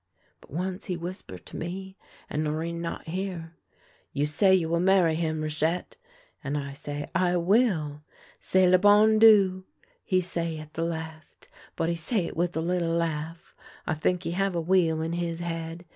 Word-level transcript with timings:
But 0.41 0.49
once 0.49 0.87
he 0.87 0.97
whisper 0.97 1.37
to 1.37 1.55
me, 1.55 1.95
and 2.27 2.43
Norinne 2.43 2.81
not 2.81 3.09
hear:' 3.09 3.53
You 4.13 4.25
say 4.25 4.51
you 4.55 4.67
will 4.67 4.79
marry 4.79 5.13
him, 5.13 5.43
Rachette?' 5.43 5.95
and 6.43 6.57
I 6.57 6.73
say,' 6.73 7.07
I 7.13 7.37
will.' 7.37 8.01
"'C'est 8.39 8.67
le 8.67 8.79
bon 8.79 9.19
Dieu!' 9.19 9.63
he 10.03 10.19
say 10.19 10.57
at 10.57 10.73
the 10.73 10.81
last, 10.85 11.49
but 11.75 11.87
he 11.87 11.95
say 11.95 12.25
it 12.25 12.35
with 12.35 12.57
a 12.57 12.61
little 12.61 12.89
laugh. 12.95 13.53
I 13.85 13.93
think 13.93 14.23
he 14.23 14.31
have 14.31 14.55
a 14.55 14.59
wheel 14.59 15.03
in 15.03 15.13
his 15.13 15.39
head. 15.39 15.85